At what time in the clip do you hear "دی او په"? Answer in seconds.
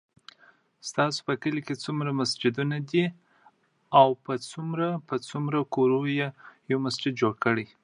2.91-4.33